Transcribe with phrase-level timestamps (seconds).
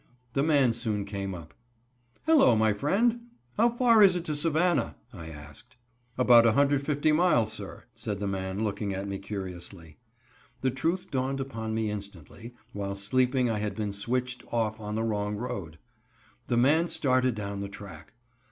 [0.33, 1.53] The man soon came up.
[2.25, 2.55] "Hello!
[2.55, 3.19] my friend,
[3.55, 5.77] how far is it to Savannah?" I asked.
[6.17, 9.99] "About 150 miles, sir," said the man looking at me curiously.
[10.61, 15.03] The truth dawned upon me instantly, while sleeping I had been switched off on the
[15.03, 15.77] wrong road.
[16.47, 18.13] The man started down the track.